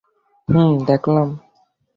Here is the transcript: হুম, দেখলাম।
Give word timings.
হুম, 0.49 0.71
দেখলাম। 0.85 1.29